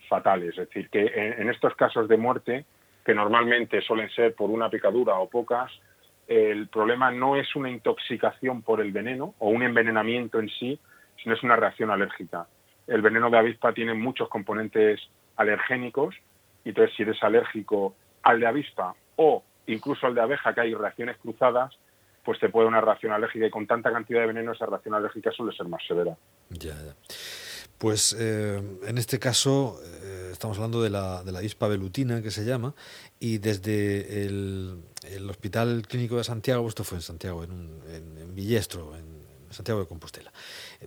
fatales. 0.07 0.49
Es 0.57 0.67
decir, 0.67 0.89
que 0.89 1.05
en, 1.15 1.49
estos 1.49 1.75
casos 1.75 2.07
de 2.07 2.17
muerte, 2.17 2.65
que 3.09 3.15
normalmente 3.15 3.81
suelen 3.81 4.07
ser 4.11 4.35
por 4.35 4.51
una 4.51 4.69
picadura 4.69 5.15
o 5.15 5.27
pocas, 5.27 5.71
el 6.27 6.67
problema 6.67 7.09
no 7.09 7.35
es 7.37 7.55
una 7.55 7.71
intoxicación 7.71 8.61
por 8.61 8.81
el 8.81 8.91
veneno 8.91 9.33
o 9.39 9.49
un 9.49 9.63
envenenamiento 9.63 10.39
en 10.39 10.47
sí, 10.47 10.79
sino 11.17 11.33
es 11.33 11.41
una 11.41 11.55
reacción 11.55 11.89
alérgica. 11.89 12.45
El 12.85 13.01
veneno 13.01 13.31
de 13.31 13.39
avispa 13.39 13.73
tiene 13.73 13.95
muchos 13.95 14.29
componentes 14.29 14.99
alergénicos, 15.37 16.13
y 16.63 16.69
entonces 16.69 16.95
si 16.95 17.01
eres 17.01 17.23
alérgico 17.23 17.95
al 18.21 18.41
de 18.41 18.45
avispa 18.45 18.93
o 19.15 19.43
incluso 19.65 20.05
al 20.05 20.13
de 20.13 20.21
abeja, 20.21 20.53
que 20.53 20.61
hay 20.61 20.75
reacciones 20.75 21.17
cruzadas, 21.17 21.79
pues 22.23 22.39
te 22.39 22.49
puede 22.49 22.67
una 22.67 22.79
reacción 22.79 23.11
alérgica 23.11 23.47
y 23.47 23.49
con 23.49 23.65
tanta 23.65 23.91
cantidad 23.91 24.19
de 24.19 24.27
veneno 24.27 24.51
esa 24.51 24.67
reacción 24.67 24.93
alérgica 24.93 25.31
suele 25.31 25.57
ser 25.57 25.67
más 25.67 25.83
severa. 25.87 26.15
Pues 27.79 28.13
eh, 28.19 28.61
en 28.83 28.97
este 28.97 29.19
caso 29.19 29.81
eh, 30.03 30.29
estamos 30.33 30.57
hablando 30.57 30.83
de 30.83 30.89
la, 30.89 31.23
de 31.23 31.31
la 31.31 31.39
avispa 31.39 31.67
velutina 31.69 32.21
que 32.21 32.29
se 32.29 32.43
llama 32.43 32.75
y 33.19 33.39
desde 33.39 34.25
el, 34.25 34.83
Hospital 35.29 35.87
Clínico 35.87 36.17
de 36.17 36.25
Santiago, 36.25 36.67
esto 36.67 36.83
fue 36.83 36.97
en 36.97 37.01
Santiago, 37.01 37.43
en, 37.43 37.51
en, 37.87 38.17
en 38.17 38.35
Villestro, 38.35 38.95
en 38.97 39.19
Santiago 39.53 39.79
de 39.79 39.87
Compostela, 39.87 40.31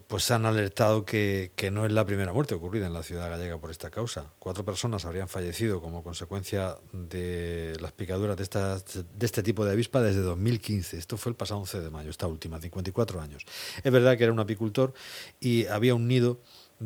pues 0.06 0.30
han 0.30 0.46
alertado 0.46 1.04
que, 1.04 1.50
no 1.72 1.86
es 1.86 1.92
la 1.92 2.04
primera 2.04 2.32
muerte 2.32 2.54
ocurrida 2.54 2.86
en 2.86 2.92
la 2.92 3.02
ciudad 3.02 3.28
gallega 3.30 3.58
por 3.58 3.70
esta 3.70 3.90
causa. 3.90 4.32
Cuatro 4.38 4.64
personas 4.64 5.04
habrían 5.04 5.28
fallecido 5.28 5.80
como 5.80 6.02
consecuencia 6.02 6.76
de 6.92 7.76
las 7.80 7.92
picaduras 7.92 8.36
de, 8.36 9.04
de 9.18 9.26
este 9.26 9.42
tipo 9.42 9.64
de 9.64 9.72
avispa 9.72 10.00
desde 10.00 10.20
2015. 10.20 10.98
Esto 10.98 11.16
fue 11.16 11.30
el 11.30 11.36
pasado 11.36 11.60
11 11.60 11.80
de 11.80 11.90
mayo, 11.90 12.10
esta 12.10 12.26
última, 12.26 12.60
54 12.60 13.20
años. 13.20 13.44
Es 13.82 13.92
verdad 13.92 14.16
que 14.16 14.24
era 14.24 14.32
un 14.32 14.40
apicultor 14.40 14.92
y 15.40 15.66
había 15.66 15.94
un 15.94 16.06
nido 16.06 16.40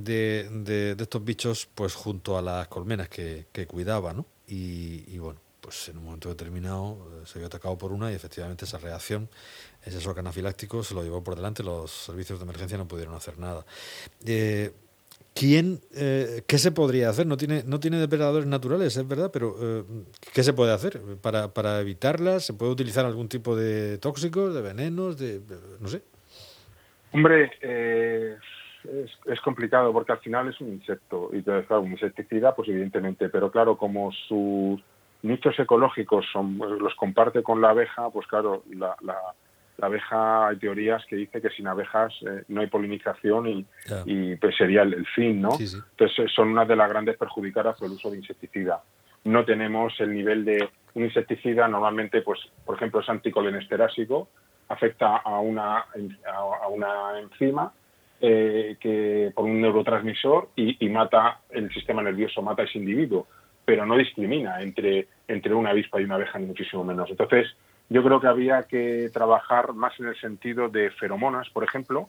de, 0.04 0.48
de, 0.50 0.96
estos 0.98 1.24
bichos 1.24 1.68
pues 1.74 1.94
junto 1.94 2.38
a 2.38 2.42
las 2.42 2.68
colmenas 2.68 3.08
que, 3.08 3.46
que 3.52 3.66
cuidaba, 3.66 4.12
¿no? 4.12 4.26
y 4.48 5.18
bueno, 5.18 5.40
pues 5.66 5.88
en 5.88 5.98
un 5.98 6.04
momento 6.04 6.28
determinado 6.28 6.96
eh, 7.10 7.26
se 7.26 7.40
vio 7.40 7.48
atacado 7.48 7.76
por 7.76 7.90
una 7.90 8.12
y 8.12 8.14
efectivamente 8.14 8.64
esa 8.64 8.78
reacción, 8.78 9.28
ese 9.84 9.98
shock 9.98 10.18
anafiláctico 10.18 10.84
se 10.84 10.94
lo 10.94 11.02
llevó 11.02 11.24
por 11.24 11.34
delante, 11.34 11.64
los 11.64 11.90
servicios 11.90 12.38
de 12.38 12.44
emergencia 12.44 12.78
no 12.78 12.86
pudieron 12.86 13.16
hacer 13.16 13.36
nada. 13.36 13.66
Eh, 14.24 14.70
¿Quién, 15.34 15.80
eh, 15.96 16.44
¿Qué 16.46 16.58
se 16.58 16.70
podría 16.70 17.10
hacer? 17.10 17.26
No 17.26 17.36
tiene, 17.36 17.64
no 17.66 17.80
tiene 17.80 17.98
depredadores 17.98 18.46
naturales, 18.46 18.96
es 18.96 19.08
verdad, 19.08 19.32
pero 19.32 19.84
¿qué 20.32 20.44
se 20.44 20.52
puede 20.52 20.72
hacer 20.72 21.00
para, 21.20 21.52
para 21.52 21.80
evitarlas? 21.80 22.44
¿Se 22.46 22.54
puede 22.54 22.70
utilizar 22.70 23.04
algún 23.04 23.28
tipo 23.28 23.56
de 23.56 23.98
tóxicos, 23.98 24.54
de 24.54 24.62
venenos, 24.62 25.18
de, 25.18 25.40
no 25.80 25.88
sé? 25.88 26.00
Hombre, 27.12 27.50
es, 29.04 29.10
es, 29.26 29.40
complicado 29.40 29.92
porque 29.92 30.12
al 30.12 30.18
final 30.18 30.48
es 30.48 30.60
un 30.60 30.68
insecto 30.68 31.30
y 31.32 31.42
te 31.42 31.52
un 31.52 31.92
insecticida, 31.92 32.54
pues 32.54 32.68
evidentemente, 32.68 33.28
pero 33.28 33.50
claro, 33.50 33.76
como 33.76 34.12
sus 34.12 34.80
nichos 35.22 35.58
ecológicos 35.58 36.26
son, 36.32 36.58
pues, 36.58 36.70
los 36.80 36.94
comparte 36.94 37.42
con 37.42 37.60
la 37.60 37.70
abeja, 37.70 38.10
pues 38.10 38.26
claro, 38.26 38.62
la, 38.70 38.96
la, 39.00 39.16
abeja 39.80 40.48
hay 40.48 40.56
teorías 40.56 41.04
que 41.06 41.16
dice 41.16 41.40
que 41.40 41.50
sin 41.50 41.66
abejas 41.66 42.12
eh, 42.22 42.44
no 42.48 42.60
hay 42.60 42.66
polinización 42.68 43.46
y, 43.46 43.66
y 44.06 44.36
pues 44.36 44.56
sería 44.56 44.82
el, 44.82 45.06
fin, 45.06 45.42
¿no? 45.42 45.50
Entonces 45.58 46.32
son 46.34 46.48
una 46.48 46.64
de 46.64 46.76
las 46.76 46.88
grandes 46.88 47.16
perjudicadas 47.16 47.78
por 47.78 47.88
el 47.88 47.94
uso 47.94 48.10
de 48.10 48.18
insecticida. 48.18 48.82
No 49.24 49.44
tenemos 49.44 49.92
el 50.00 50.14
nivel 50.14 50.44
de 50.44 50.68
un 50.94 51.04
insecticida, 51.04 51.68
normalmente, 51.68 52.22
pues, 52.22 52.40
por 52.64 52.76
ejemplo, 52.76 53.00
es 53.00 53.08
anticolinesterásico, 53.08 54.28
afecta 54.68 55.16
a 55.16 55.40
una, 55.40 55.84
a 56.32 56.68
una 56.68 57.20
enzima 57.20 57.72
eh, 58.20 58.76
que 58.80 59.30
por 59.34 59.44
un 59.44 59.60
neurotransmisor 59.60 60.50
y, 60.56 60.84
y, 60.84 60.88
mata 60.88 61.40
el 61.50 61.70
sistema 61.72 62.02
nervioso, 62.02 62.42
mata 62.42 62.62
a 62.62 62.64
ese 62.64 62.78
individuo 62.78 63.26
pero 63.66 63.84
no 63.84 63.96
discrimina 63.98 64.62
entre, 64.62 65.08
entre 65.28 65.52
una 65.52 65.70
avispa 65.70 66.00
y 66.00 66.04
una 66.04 66.14
abeja, 66.14 66.38
ni 66.38 66.46
muchísimo 66.46 66.84
menos. 66.84 67.10
Entonces, 67.10 67.48
yo 67.90 68.02
creo 68.02 68.20
que 68.20 68.28
había 68.28 68.62
que 68.62 69.10
trabajar 69.12 69.74
más 69.74 69.98
en 69.98 70.06
el 70.06 70.18
sentido 70.18 70.68
de 70.68 70.90
feromonas, 70.92 71.50
por 71.50 71.64
ejemplo, 71.64 72.08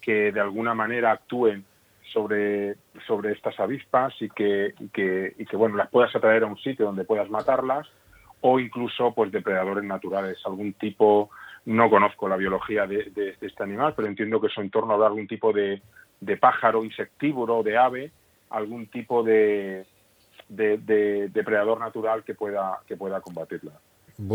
que 0.00 0.30
de 0.30 0.40
alguna 0.40 0.74
manera 0.74 1.10
actúen 1.10 1.64
sobre, 2.12 2.76
sobre 3.06 3.32
estas 3.32 3.58
avispas 3.58 4.14
y 4.20 4.30
que, 4.30 4.74
y 4.78 4.88
que, 4.88 5.34
y 5.36 5.44
que 5.44 5.56
bueno, 5.56 5.76
las 5.76 5.90
puedas 5.90 6.14
atraer 6.14 6.44
a 6.44 6.46
un 6.46 6.58
sitio 6.58 6.86
donde 6.86 7.04
puedas 7.04 7.28
matarlas 7.28 7.88
o 8.40 8.60
incluso 8.60 9.12
pues 9.12 9.32
depredadores 9.32 9.84
naturales, 9.84 10.38
algún 10.44 10.72
tipo, 10.74 11.30
no 11.64 11.88
conozco 11.88 12.28
la 12.28 12.36
biología 12.36 12.86
de, 12.86 13.10
de, 13.14 13.36
este 13.40 13.62
animal, 13.62 13.94
pero 13.94 14.08
entiendo 14.08 14.40
que 14.40 14.48
su 14.48 14.60
entorno 14.60 14.94
habrá 14.94 15.06
algún 15.06 15.26
tipo 15.26 15.52
de, 15.52 15.80
de 16.20 16.36
pájaro 16.36 16.84
insectívoro, 16.84 17.62
de 17.62 17.78
ave, 17.78 18.12
algún 18.50 18.86
tipo 18.86 19.22
de, 19.22 19.86
de, 20.48 21.28
depredador 21.28 21.78
natural 21.80 22.24
que 22.24 22.34
pueda 22.34 22.80
que 22.86 22.96
pueda 22.96 23.20
combatirla. 23.20 23.72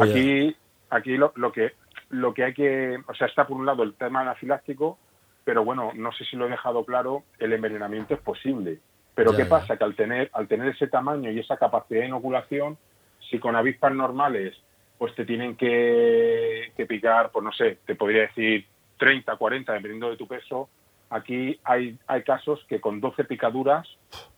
aquí 0.01 0.55
aquí 0.89 1.17
lo, 1.17 1.31
que 1.51 1.73
lo 2.09 2.33
que 2.33 2.43
hay 2.45 2.53
que, 2.53 2.97
o 3.07 3.13
sea, 3.13 3.27
está 3.27 3.45
por 3.45 3.57
un 3.57 3.65
lado 3.65 3.83
el 3.83 3.93
tema 3.93 4.21
anafiláctico, 4.21 4.97
pero 5.43 5.63
bueno, 5.63 5.91
no 5.95 6.11
sé 6.13 6.25
si 6.25 6.35
lo 6.35 6.47
he 6.47 6.49
dejado 6.49 6.85
claro, 6.85 7.23
el 7.39 7.53
envenenamiento 7.53 8.13
es 8.13 8.21
posible. 8.21 8.79
Pero 9.15 9.35
¿qué 9.35 9.45
pasa? 9.45 9.77
Que 9.77 9.83
al 9.83 9.95
tener, 9.95 10.29
al 10.33 10.47
tener 10.47 10.67
ese 10.67 10.87
tamaño 10.87 11.31
y 11.31 11.39
esa 11.39 11.57
capacidad 11.57 12.01
de 12.01 12.07
inoculación, 12.07 12.77
si 13.29 13.39
con 13.39 13.55
avispas 13.55 13.93
normales 13.93 14.55
pues 14.97 15.13
te 15.15 15.25
tienen 15.25 15.55
que, 15.55 16.71
que 16.75 16.85
picar, 16.85 17.31
pues 17.31 17.43
no 17.43 17.51
sé, 17.51 17.77
te 17.85 17.95
podría 17.95 18.23
decir 18.23 18.65
30, 18.97 19.35
40, 19.35 19.73
dependiendo 19.73 20.09
de 20.09 20.17
tu 20.17 20.27
peso, 20.27 20.69
aquí 21.09 21.59
hay, 21.63 21.97
hay 22.07 22.23
casos 22.23 22.65
que 22.67 22.81
con 22.81 22.99
12 22.99 23.23
picaduras 23.25 23.87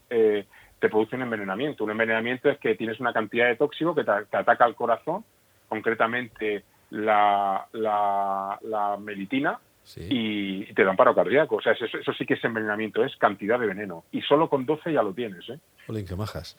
eh, 0.10 0.46
te 0.80 0.90
produce 0.90 1.16
un 1.16 1.24
envenenamiento. 1.24 1.84
Un 1.84 1.92
envenenamiento 1.92 2.50
es 2.50 2.58
que 2.60 2.76
tienes 2.76 3.00
una 3.00 3.14
cantidad 3.14 3.48
de 3.48 3.56
tóxico 3.56 3.96
que 3.96 4.04
te, 4.04 4.12
ataca 4.12 4.66
al 4.66 4.76
corazón, 4.76 5.24
concretamente 5.68 6.64
la, 6.90 7.68
la, 7.74 8.98
melitina, 9.00 9.60
y, 9.98 10.74
te 10.74 10.84
da 10.84 10.92
un 10.92 10.98
paro 10.98 11.16
cardíaco. 11.16 11.58
O 11.58 11.62
sea, 11.62 11.74
eso, 11.74 11.86
eso, 11.86 12.14
sí 12.14 12.26
que 12.26 12.36
es 12.36 12.44
envenenamiento, 12.44 13.04
es 13.04 13.16
cantidad 13.18 13.60
de 13.60 13.68
veneno. 13.68 14.06
Y 14.12 14.22
solo 14.22 14.50
con 14.50 14.66
12 14.66 14.94
ya 14.94 15.04
lo 15.04 15.14
tienes, 15.14 15.50
¿eh? 15.50 15.60
qué 16.08 16.16
majas. 16.16 16.56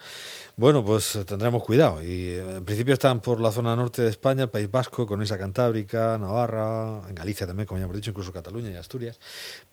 Bueno, 0.56 0.84
pues 0.84 1.25
tendremos 1.26 1.62
cuidado. 1.62 2.02
Y 2.02 2.30
eh, 2.30 2.56
en 2.56 2.64
principio 2.64 2.94
están 2.94 3.20
por 3.20 3.40
la 3.40 3.50
zona 3.50 3.76
norte 3.76 4.02
de 4.02 4.08
España, 4.10 4.44
el 4.44 4.50
País 4.50 4.70
Vasco, 4.70 5.06
con 5.06 5.22
esa 5.22 5.38
Cantábrica, 5.38 6.18
Navarra, 6.18 7.02
en 7.08 7.14
Galicia 7.14 7.46
también, 7.46 7.66
como 7.66 7.78
ya 7.78 7.84
hemos 7.84 7.96
dicho, 7.96 8.10
incluso 8.10 8.32
Cataluña 8.32 8.70
y 8.70 8.76
Asturias. 8.76 9.20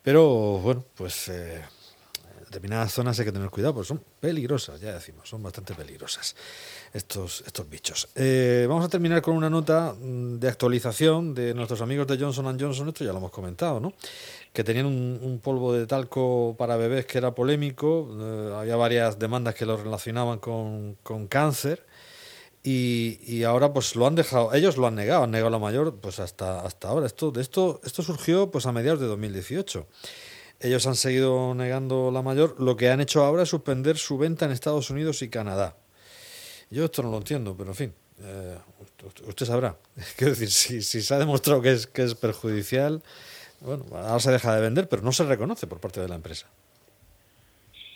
Pero 0.01 0.59
bueno, 0.59 0.83
pues 0.95 1.29
eh, 1.29 1.61
determinadas 2.47 2.93
zonas 2.93 3.19
hay 3.19 3.25
que 3.25 3.31
tener 3.31 3.49
cuidado, 3.49 3.75
porque 3.75 3.87
son 3.87 4.03
peligrosas, 4.19 4.81
ya 4.81 4.93
decimos, 4.93 5.29
son 5.29 5.43
bastante 5.43 5.73
peligrosas 5.75 6.35
estos, 6.93 7.43
estos 7.45 7.69
bichos. 7.69 8.09
Eh, 8.15 8.65
vamos 8.67 8.85
a 8.85 8.89
terminar 8.89 9.21
con 9.21 9.35
una 9.35 9.49
nota 9.49 9.93
mm, 9.93 10.39
de 10.39 10.47
actualización 10.47 11.33
de 11.33 11.53
nuestros 11.53 11.81
amigos 11.81 12.07
de 12.07 12.17
Johnson 12.17 12.57
Johnson, 12.59 12.87
esto 12.87 13.03
ya 13.03 13.11
lo 13.11 13.19
hemos 13.19 13.31
comentado, 13.31 13.79
¿no? 13.79 13.93
que 14.57 14.63
tenían 14.63 14.87
un, 14.87 15.39
polvo 15.43 15.71
de 15.71 15.85
talco 15.85 16.55
para 16.57 16.77
bebés 16.77 17.05
que 17.05 17.19
era 17.19 17.35
polémico, 17.35 18.09
eh, 18.19 18.53
había 18.55 18.75
varias 18.75 19.19
demandas 19.19 19.53
que 19.53 19.67
lo 19.67 19.77
relacionaban 19.77 20.39
con, 20.39 20.97
con 21.03 21.27
cáncer. 21.27 21.85
Y, 22.63 23.19
y, 23.21 23.43
ahora 23.43 23.71
pues 23.71 23.95
lo 23.95 24.07
han 24.07 24.15
dejado, 24.15 24.53
ellos 24.55 24.75
lo 24.75 24.87
han 24.87 24.95
negado, 24.95 25.23
han 25.23 25.31
negado 25.31 25.51
la 25.51 25.59
mayor 25.59 25.97
pues 25.97 26.19
hasta, 26.19 26.61
hasta 26.61 26.89
ahora. 26.89 27.05
Esto, 27.05 27.31
esto, 27.39 27.79
esto 27.83 28.01
surgió 28.01 28.49
pues 28.49 28.65
a 28.65 28.71
mediados 28.71 28.99
de 28.99 29.05
2018. 29.05 29.85
Ellos 30.59 30.87
han 30.87 30.95
seguido 30.95 31.53
negando 31.53 32.09
la 32.11 32.21
mayor. 32.21 32.59
Lo 32.59 32.75
que 32.75 32.89
han 32.89 32.99
hecho 32.99 33.23
ahora 33.23 33.43
es 33.43 33.49
suspender 33.49 33.97
su 33.97 34.17
venta 34.17 34.45
en 34.45 34.51
Estados 34.51 34.89
Unidos 34.89 35.21
y 35.21 35.29
Canadá. 35.29 35.75
Yo 36.69 36.85
esto 36.85 37.03
no 37.03 37.11
lo 37.11 37.17
entiendo, 37.17 37.55
pero 37.55 37.69
en 37.69 37.75
fin, 37.75 37.93
eh, 38.21 38.57
usted 39.27 39.45
sabrá. 39.45 39.75
Quiero 40.17 40.33
decir, 40.33 40.49
si, 40.49 40.81
se 40.81 41.13
ha 41.13 41.19
demostrado 41.19 41.61
que 41.61 41.71
es, 41.71 41.87
que 41.87 42.03
es 42.03 42.15
perjudicial, 42.15 43.03
bueno, 43.61 43.85
ahora 43.93 44.19
se 44.19 44.31
deja 44.31 44.55
de 44.55 44.61
vender, 44.61 44.87
pero 44.89 45.03
no 45.03 45.11
se 45.11 45.25
reconoce 45.25 45.67
por 45.67 45.79
parte 45.79 46.01
de 46.01 46.09
la 46.09 46.15
empresa. 46.15 46.47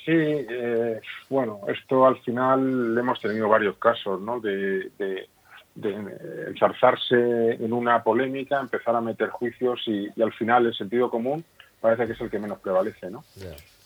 Sí, 0.05 0.13
eh, 0.13 0.99
bueno, 1.29 1.61
esto 1.67 2.05
al 2.05 2.19
final 2.21 2.97
hemos 2.97 3.19
tenido 3.19 3.47
varios 3.49 3.77
casos, 3.77 4.19
¿no? 4.21 4.39
De, 4.39 4.89
de, 4.97 5.27
en 5.75 7.73
una 7.73 8.03
polémica, 8.03 8.59
empezar 8.59 8.95
a 8.95 9.01
meter 9.01 9.29
juicios 9.29 9.81
y, 9.85 10.09
y, 10.15 10.21
al 10.21 10.33
final 10.33 10.65
el 10.65 10.73
sentido 10.73 11.09
común 11.09 11.45
parece 11.81 12.05
que 12.07 12.13
es 12.13 12.21
el 12.21 12.29
que 12.29 12.39
menos 12.39 12.59
prevalece, 12.59 13.09
¿no? 13.09 13.23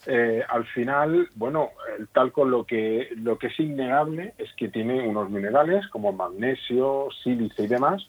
eh, 0.07 0.43
al 0.47 0.65
final, 0.67 1.29
bueno, 1.35 1.71
el 1.97 2.07
talco 2.09 2.45
lo 2.45 2.65
que, 2.65 3.09
lo 3.15 3.39
que 3.39 3.47
es 3.47 3.59
innegable 3.59 4.33
es 4.37 4.53
que 4.55 4.67
tiene 4.67 5.07
unos 5.07 5.29
minerales 5.29 5.87
como 5.87 6.11
magnesio, 6.11 7.07
sílice 7.23 7.63
y 7.63 7.67
demás, 7.67 8.05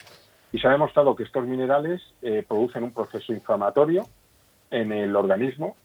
y 0.51 0.59
se 0.59 0.67
ha 0.67 0.71
demostrado 0.71 1.15
que 1.15 1.23
estos 1.23 1.45
minerales 1.45 2.01
eh, 2.21 2.45
producen 2.47 2.83
un 2.83 2.93
proceso 2.93 3.33
inflamatorio 3.33 4.05
en 4.69 4.91
el 4.91 5.15
organismo 5.15 5.75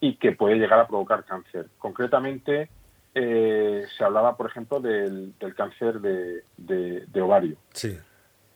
y 0.00 0.16
que 0.16 0.32
puede 0.32 0.56
llegar 0.56 0.80
a 0.80 0.88
provocar 0.88 1.24
cáncer. 1.24 1.66
Concretamente, 1.78 2.68
eh, 3.14 3.84
se 3.96 4.04
hablaba, 4.04 4.36
por 4.36 4.46
ejemplo, 4.46 4.80
del, 4.80 5.34
cáncer 5.56 6.00
de, 6.00 7.22
ovario. 7.22 7.56
Sí. 7.72 7.96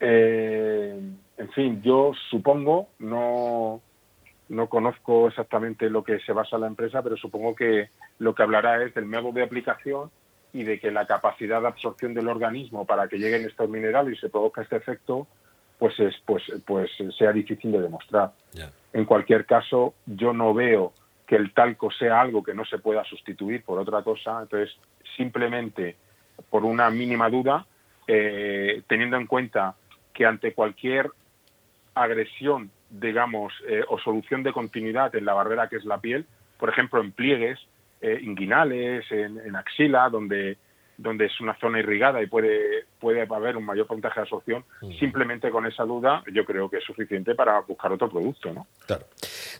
en 0.00 1.50
fin, 1.54 1.80
yo 1.82 2.12
supongo, 2.28 2.88
no, 2.98 3.80
no 4.48 4.68
conozco 4.68 5.28
exactamente 5.28 5.90
lo 5.90 6.02
que 6.02 6.20
se 6.20 6.32
basa 6.32 6.58
la 6.58 6.66
empresa, 6.66 7.02
pero 7.02 7.16
supongo 7.16 7.54
que 7.54 7.90
lo 8.18 8.34
que 8.34 8.42
hablará 8.42 8.82
es 8.82 8.94
del 8.94 9.06
método 9.06 9.32
de 9.32 9.42
aplicación 9.42 10.10
y 10.52 10.64
de 10.64 10.80
que 10.80 10.90
la 10.90 11.06
capacidad 11.06 11.60
de 11.60 11.68
absorción 11.68 12.14
del 12.14 12.28
organismo 12.28 12.86
para 12.86 13.08
que 13.08 13.18
lleguen 13.18 13.44
estos 13.44 13.68
minerales 13.68 14.16
y 14.16 14.20
se 14.20 14.30
produzca 14.30 14.62
este 14.62 14.76
efecto, 14.76 15.26
pues 15.78 15.98
es, 16.00 16.14
pues, 16.24 16.42
pues 16.66 16.90
sea 17.16 17.32
difícil 17.32 17.72
de 17.72 17.82
demostrar. 17.82 18.32
En 18.92 19.04
cualquier 19.04 19.44
caso, 19.44 19.94
yo 20.06 20.32
no 20.32 20.54
veo 20.54 20.92
que 21.26 21.36
el 21.36 21.52
talco 21.52 21.90
sea 21.90 22.20
algo 22.20 22.42
que 22.42 22.54
no 22.54 22.64
se 22.64 22.78
pueda 22.78 23.04
sustituir 23.04 23.62
por 23.62 23.78
otra 23.78 24.02
cosa. 24.02 24.40
Entonces, 24.42 24.74
simplemente 25.16 25.96
por 26.48 26.64
una 26.64 26.88
mínima 26.88 27.28
duda, 27.28 27.66
eh, 28.06 28.82
teniendo 28.88 29.18
en 29.18 29.26
cuenta 29.26 29.74
que 30.14 30.24
ante 30.24 30.54
cualquier 30.54 31.10
agresión 31.94 32.70
digamos, 32.90 33.52
eh, 33.68 33.82
o 33.88 33.98
solución 33.98 34.42
de 34.42 34.52
continuidad 34.52 35.14
en 35.14 35.24
la 35.24 35.34
barrera 35.34 35.68
que 35.68 35.76
es 35.76 35.84
la 35.84 36.00
piel, 36.00 36.26
por 36.58 36.68
ejemplo, 36.68 37.00
en 37.00 37.12
pliegues 37.12 37.58
eh, 38.00 38.18
inguinales, 38.22 39.04
en, 39.10 39.54
axila, 39.56 40.08
donde, 40.08 40.56
donde 40.96 41.26
es 41.26 41.40
una 41.40 41.58
zona 41.58 41.80
irrigada 41.80 42.22
y 42.22 42.26
puede, 42.26 42.84
puede 43.00 43.22
haber 43.22 43.56
un 43.56 43.64
mayor 43.64 43.86
porcentaje 43.86 44.20
de 44.20 44.22
absorción, 44.22 44.64
mm. 44.82 44.92
simplemente 44.98 45.50
con 45.50 45.66
esa 45.66 45.84
duda 45.84 46.22
yo 46.32 46.44
creo 46.44 46.70
que 46.70 46.78
es 46.78 46.84
suficiente 46.84 47.34
para 47.34 47.60
buscar 47.60 47.92
otro 47.92 48.08
producto, 48.08 48.52
¿no? 48.52 48.66
Claro. 48.86 49.06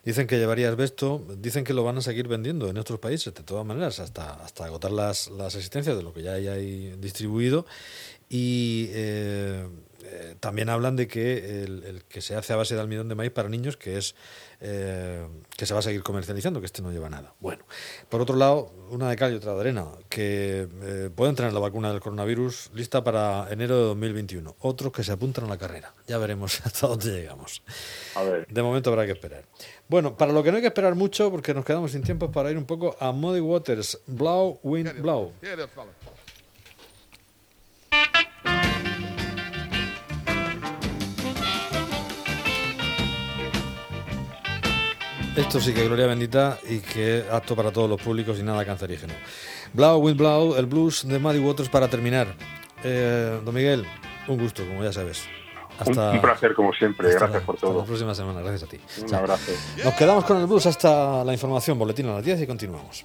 Dicen 0.05 0.27
que 0.27 0.39
llevaría 0.39 0.69
asbesto, 0.69 1.23
dicen 1.37 1.65
que 1.65 1.75
lo 1.75 1.85
van 1.85 1.99
a 1.99 2.01
seguir 2.01 2.29
vendiendo 2.29 2.69
en 2.69 2.79
otros 2.79 2.99
países, 2.99 3.35
de 3.35 3.43
todas 3.43 3.67
maneras, 3.67 4.01
hasta, 4.01 4.35
hasta 4.43 4.65
agotar 4.65 4.93
las, 4.93 5.29
las 5.31 5.55
existencias 5.55 5.97
de 5.97 6.03
lo 6.03 6.13
que 6.13 6.23
ya 6.23 6.33
hay 6.33 6.95
distribuido. 6.99 7.67
Y 8.31 8.91
eh, 8.93 9.67
eh, 10.11 10.37
también 10.41 10.69
hablan 10.69 10.97
de 10.97 11.07
que 11.07 11.63
el, 11.65 12.05
que 12.09 12.21
se 12.21 12.35
hace 12.35 12.53
a 12.53 12.57
base 12.57 12.75
de 12.75 12.81
almidón 12.81 13.09
de 13.09 13.15
maíz 13.15 13.31
para 13.31 13.49
niños, 13.49 13.77
que 13.77 13.99
es 13.99 14.15
eh, 14.61 15.27
que 15.57 15.67
se 15.67 15.75
va 15.75 15.81
a 15.81 15.83
seguir 15.83 16.03
comercializando, 16.03 16.61
que 16.61 16.67
este 16.67 16.83
no 16.83 16.91
lleva 16.91 17.09
nada. 17.09 17.35
Bueno, 17.41 17.65
por 18.09 18.21
otro 18.21 18.37
lado, 18.37 18.73
una 18.91 19.09
de 19.11 19.17
cal 19.17 19.33
y 19.33 19.37
otra 19.37 19.55
de 19.55 19.61
arena, 19.61 19.87
que 20.09 20.69
eh, 20.83 21.11
pueden 21.15 21.35
tener 21.35 21.53
la 21.53 21.61
vacuna 21.61 21.91
del 21.91 22.01
coronavirus 22.01 22.71
lista 22.75 23.05
para 23.05 23.47
enero 23.51 23.77
de 23.77 23.83
2021. 23.83 24.57
Otros 24.61 24.93
que 24.93 25.05
se 25.05 25.13
apuntan 25.13 25.45
a 25.45 25.49
la 25.49 25.59
carrera. 25.59 25.95
Ya 26.07 26.19
veremos 26.19 26.61
hasta 26.65 26.87
dónde 26.87 27.11
llegamos. 27.13 27.63
De 28.49 28.63
momento 28.63 28.91
habrá 28.91 29.07
que 29.07 29.13
esperar. 29.13 29.45
Bueno, 29.89 30.17
para 30.17 30.33
lo 30.33 30.43
que 30.43 30.51
no 30.51 30.57
hay 30.57 30.63
que 30.63 30.69
esperar 30.69 30.95
mucho, 30.95 31.31
porque 31.31 31.55
nos 31.55 31.65
quedamos 31.65 31.93
sin 31.93 32.03
tiempo, 32.03 32.33
para 32.33 32.51
ir 32.51 32.59
un 32.59 32.67
poco 32.67 32.97
a 32.99 33.13
Muddy 33.13 33.41
Waters, 33.41 34.01
Blau 34.07 34.59
Wind 34.63 35.01
Blau. 35.01 35.33
Esto 45.39 45.61
sí 45.61 45.73
que 45.73 45.85
gloria 45.85 46.09
bendita 46.09 46.59
y 46.69 46.81
que 46.81 47.19
es 47.19 47.31
apto 47.31 47.55
para 47.55 47.71
todos 47.71 47.89
los 47.89 48.03
públicos 48.03 48.41
y 48.41 48.43
nada 48.43 48.65
cancerígeno. 48.65 49.15
Blau 49.73 50.01
with 50.01 50.17
Blau, 50.17 50.57
el 50.57 50.67
blues 50.67 51.07
de 51.07 51.21
Muddy 51.21 51.39
Waters 51.39 51.69
para 51.69 51.87
terminar. 51.87 52.27
Eh, 52.83 53.41
don 53.45 53.55
Miguel, 53.55 53.87
un 54.27 54.37
gusto, 54.37 54.67
como 54.67 54.83
ya 54.83 54.93
sabes. 54.93 55.29
Hasta, 55.79 56.11
un, 56.11 56.21
placer, 56.21 56.55
como 56.55 56.73
siempre. 56.73 57.13
Gracias 57.13 57.43
por 57.45 57.57
todo. 57.57 57.71
Hasta 57.71 57.83
la 57.83 57.87
próxima 57.87 58.15
semana. 58.17 58.41
Gracias 58.41 58.65
a 58.65 58.67
ti. 58.67 58.81
Un 59.07 59.15
abrazo. 59.15 59.53
Nos 59.85 59.95
quedamos 59.95 60.25
con 60.25 60.39
el 60.39 60.47
blues 60.47 60.67
hasta 60.67 61.25
la 61.25 61.33
información, 61.33 61.79
boletín 61.79 62.09
a 62.09 62.15
las 62.15 62.25
10 62.25 62.43
y 62.43 62.47
continuamos. 62.49 63.05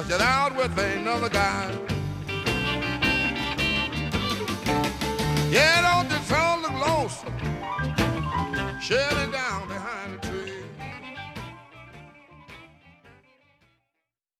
but 0.00 0.08
you're 0.08 0.22
out 0.22 0.56
with 0.56 0.78
another 0.78 1.28
guy. 1.28 1.70
Yeah, 5.50 5.82
don't 5.82 6.10
you 6.10 6.18
sound 6.24 6.62
lonesome? 6.62 7.36
Shut 8.80 9.12
it 9.12 9.30
down. 9.30 9.49